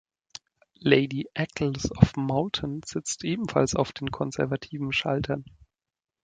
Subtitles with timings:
[0.79, 5.45] Lady Eccles of Moulton sitzt ebenfalls auf den konservativen Schaltern.